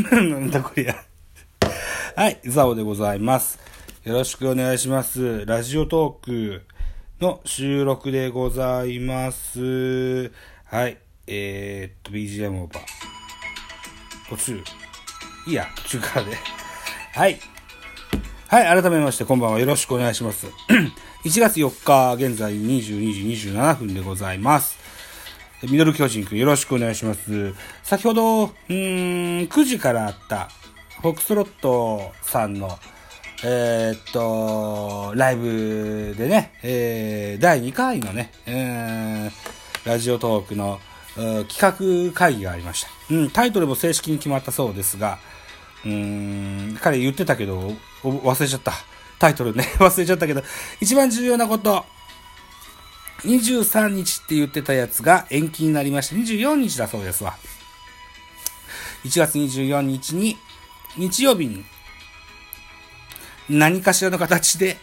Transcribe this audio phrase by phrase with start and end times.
[0.10, 0.96] なんだこりゃ。
[2.16, 3.58] はい、ザオでございます。
[4.04, 5.44] よろしくお願いします。
[5.44, 6.62] ラジオトーク
[7.20, 10.32] の収録でございます。
[10.64, 12.84] はい、えー、っと、BGM オーバー。
[14.30, 14.62] 途中。
[15.46, 16.36] いいや、途中からで。
[17.12, 17.38] はい。
[18.48, 20.46] はい、改めましてこんばんはよろしくお願いします。
[21.24, 24.79] 1月4日、現在22時27分でございます。
[25.68, 27.52] ミドル巨人くんよろしくお願いします。
[27.82, 30.48] 先ほど、うん、9時からあった、
[31.02, 32.78] フォックスロットさんの、
[33.44, 40.78] えー、っと、ライブでね、えー、第2回のね、えー、ラジオトークの
[41.14, 42.88] 企画会議がありました。
[43.14, 45.18] うん、タイトルも正式に決まったそうですが、
[45.84, 48.72] うん、彼言ってたけど、忘れちゃった。
[49.18, 50.42] タイトルね、 忘れちゃったけど、
[50.80, 51.84] 一番重要なこと、
[53.24, 56.16] 23日って言ってたやつが延期になりました。
[56.16, 57.34] 24日だそうですわ。
[59.04, 60.36] 1月24日に、
[60.96, 61.64] 日曜日に、
[63.48, 64.76] 何かしらの形で、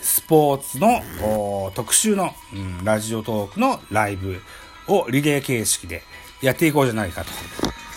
[0.00, 4.40] スポーツの特集の、うん、ラジオトークのライブ
[4.88, 6.02] をリレー形式で
[6.42, 7.30] やっていこうじゃないかと。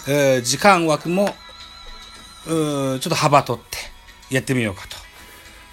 [0.07, 1.35] えー、時間枠も、
[2.45, 3.77] ちょっと幅取って
[4.33, 4.98] やってみようかと。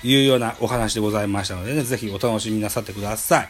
[0.02, 3.48] いうようなお話でございましたのでね、ぜひお楽しみなさってください。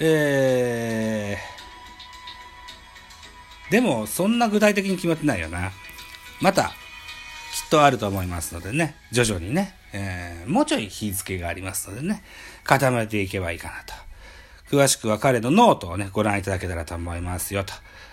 [0.00, 5.72] えー、でも、そんな具体的に決まってないよな。
[6.40, 6.72] また、
[7.54, 12.22] きっとあると思いますのでね、徐々にね、えー、もうちょい日付がありますのでね、
[12.64, 14.05] 固めていけばいいかなと。
[14.70, 17.72] 詳しくは彼のノートをね、ご覧いただけたらと思いますよ、と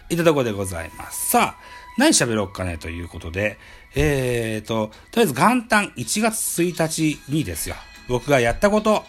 [0.09, 1.31] いったところでございます。
[1.31, 1.63] さあ、
[1.97, 3.57] 何喋ろうかねということで、
[3.95, 7.75] えーと、とりあえず元旦1月1日にですよ、
[8.07, 9.03] 僕がやったこと、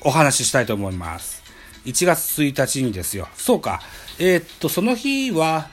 [0.00, 1.42] お話ししたいと思います。
[1.86, 3.28] 1月1日にですよ。
[3.34, 3.80] そうか。
[4.18, 5.68] えー、っと、その日は、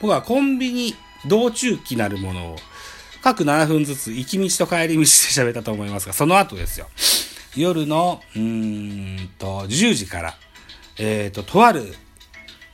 [0.00, 0.94] 僕はコンビニ
[1.26, 2.56] 道中期なるものを、
[3.22, 6.88] 各7分ずつ行き道と帰り道で喋ったと思いますが、その後ですよ。
[7.54, 10.34] 夜の、うーんと、10時から、
[10.98, 11.94] えー、っと、とある、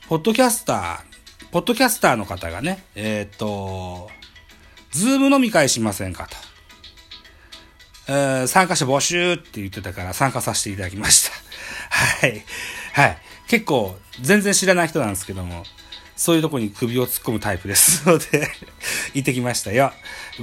[0.07, 1.09] ポッドキャスター
[1.51, 4.09] ポッドキャスターの方がね、えっ、と、
[4.91, 6.35] ズーム飲み会しませんかと。
[8.07, 11.35] えー、参加者募集って言ってたから参加させていただきました。
[12.25, 12.43] はい。
[12.93, 13.17] はい。
[13.47, 15.65] 結構、全然知らない人なんですけども、
[16.19, 18.25] そういうとこに首を突っ込むタイプですので
[19.15, 19.93] 行ってきましたよ。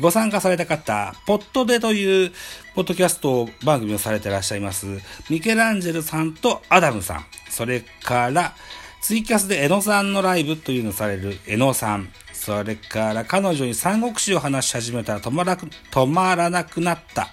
[0.01, 2.33] ご参加された方、ポットでという、
[2.75, 4.87] ポッドキャスト番組をされてらっしゃいます、
[5.29, 8.57] ミケランジェルさんとアダムさん、それから、
[9.03, 12.11] ツイキャスで江野さんのライブというのをされる江野さん。
[12.33, 17.29] それから彼女に三国志を話し始めたら止まら止まらなくなった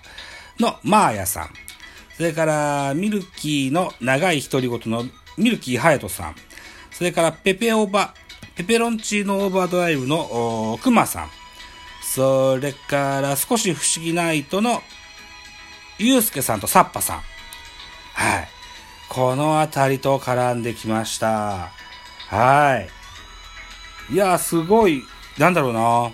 [0.60, 1.50] のマーヤさん。
[2.18, 5.06] それからミルキーの長い独り言の
[5.38, 6.36] ミルキーハヤトさん。
[6.92, 8.14] それからペペオバ、
[8.56, 11.30] ペペロンチーノオーバードライブのクマさん。
[12.02, 14.82] それから少し不思議な糸の
[15.98, 17.18] ユうスケさんとサッパさん。
[18.14, 18.48] はい。
[19.10, 21.72] この辺りと絡んできました。
[22.28, 22.88] は
[24.10, 24.14] い。
[24.14, 25.04] いや、すごい、
[25.38, 26.12] なんだろうな。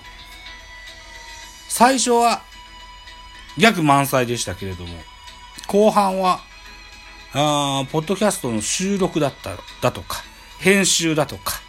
[1.67, 2.41] 最初は、
[3.57, 4.97] 逆満載でしたけれども、
[5.67, 6.41] 後半は、
[7.33, 9.51] あポッドキャストの収録だった、
[9.81, 10.23] だとか、
[10.59, 11.61] 編集だとか、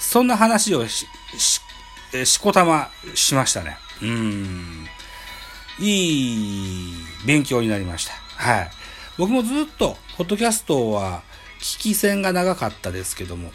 [0.00, 1.06] そんな話をし、
[1.38, 1.60] し、
[2.24, 3.76] しこたましましたね。
[4.02, 4.86] うん。
[5.78, 6.94] いい
[7.26, 8.12] 勉強になりました。
[8.36, 8.70] はい。
[9.18, 11.22] 僕もずっと、ポッドキャストは、
[11.60, 13.52] 聞き戦が長かったですけども、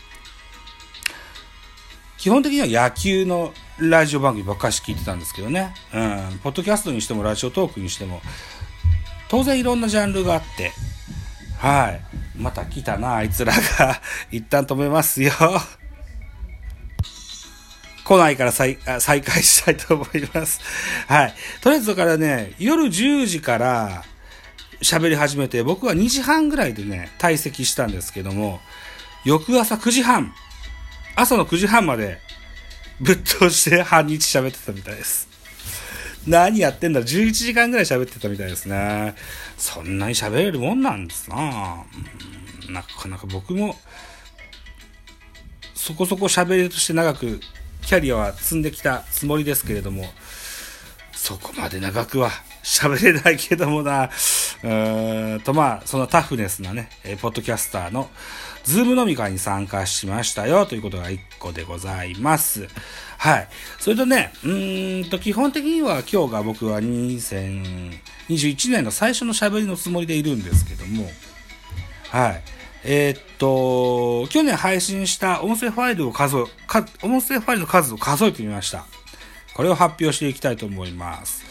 [2.17, 5.73] 基本的には野球のラジオ番組ばっかし聞いてたんですけどね。
[5.93, 6.39] うん。
[6.43, 8.21] ポッドキャストにしてもラジオトークにしても、
[9.27, 10.71] 当然いろんなジャンルがあって、
[11.57, 12.01] はい。
[12.37, 14.01] また来たな、あいつらが。
[14.31, 15.31] 一旦止めますよ。
[18.05, 20.61] 来ないから再再開したいと思います。
[21.09, 21.33] はい。
[21.61, 24.05] とりあえずだからね、夜10時から、
[24.81, 28.61] 喋り始めて、僕は2時半ぐらいでね、退席したんですけども、
[29.23, 30.35] 翌朝9時半、
[31.15, 32.19] 朝の9時半まで
[33.01, 35.27] ぶっ通して半日喋ってたみたいです。
[36.27, 39.15] 何やってんだ ?11 時間ぐらい喋ってたみたいですね。
[39.57, 41.85] そんなに喋れるもんなんですな
[42.69, 43.75] なかなか僕も、
[45.73, 47.39] そこそこ喋りとして長く
[47.85, 50.05] キャリアは積んできたつもりですけれども、
[51.13, 52.31] そこまで長くは
[52.63, 58.09] 喋れないけどもな、うーんとまあ、そのタフネスなね、えポッドキャスターの
[58.63, 62.67] ズーム飲み会に参加しましたよということが1個でございます。
[63.19, 63.47] はい。
[63.79, 71.07] それとね、うーんと基本的には今日が僕は2021年の最初の喋りのつもりでいるんですけども、
[72.09, 72.43] はい。
[72.87, 78.85] えーっと、去年配信した音声ファイルを数え、か音声ファイルの数を数えてみました。
[79.55, 81.43] これを発表していきたいと思います。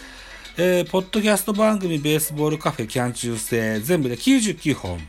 [0.56, 5.00] えー、ポッドキャスト番組ベースボールカフェキャン中制全部で99本。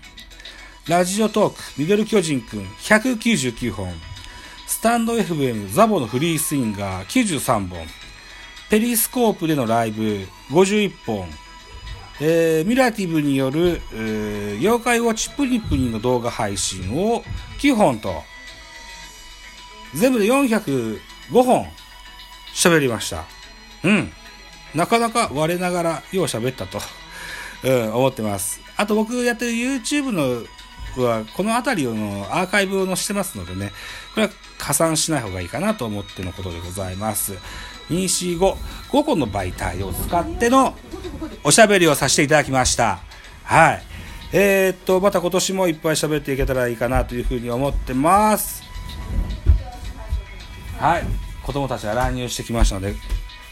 [0.88, 3.94] ラジオトークミドル巨人くん199本。
[4.66, 7.86] スタンド FM ザボのフリースインガー93本。
[8.71, 11.44] ペリスコープでのライブ51本。
[12.22, 17.24] えーミラティブによる、えー妖怪ウォッチプニプニの動画配信を
[17.60, 18.24] 9本と、
[19.94, 21.00] 全部で405
[21.32, 21.68] 本
[22.54, 23.26] 喋りました。
[23.84, 24.12] うん。
[24.74, 26.80] なかなか我ながらよう喋ったと、
[27.64, 28.62] うん、思ってます。
[28.78, 30.46] あと僕やってる YouTube の
[31.02, 33.72] は、この辺りのアーカイブを載せてますのでね、
[34.14, 37.38] これは加算しない方がいいかなと思ってのことでございます。
[37.90, 38.56] 2、4、5、
[38.90, 40.76] 5個の媒体を使っての
[41.44, 43.00] おしゃべりをさせていただきました。
[43.44, 43.84] はい。
[44.34, 48.64] えー、っと、また今年もいっぱい喋っていけたらいいかなというふうに思ってます。
[50.80, 51.04] はい。
[51.44, 52.96] 子供たちが乱入してきましたので、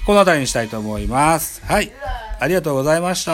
[0.06, 1.64] この辺りにしたいと思います。
[1.66, 1.92] はい。
[2.40, 3.32] ありがとうございました。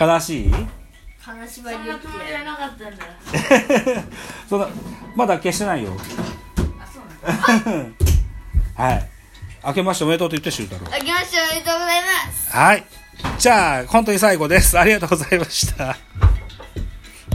[0.00, 0.52] 悲しい？
[1.24, 4.02] 金縛りをそんなつもりじゃなかったんだ。
[4.48, 4.68] そんな、
[5.14, 5.92] まだ消してないよ。
[8.76, 9.08] はい。
[9.64, 10.96] 明けましておめでとうと言って、シュー太郎。
[10.96, 12.84] あけましておめでとうございますはい。
[13.38, 14.78] じゃあ、本当に最後です。
[14.78, 15.96] ありがとうございました。